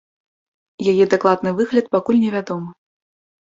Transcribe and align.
Яе 0.93 1.05
дакладны 1.13 1.55
выгляд 1.61 1.85
пакуль 1.99 2.21
невядомы. 2.25 2.69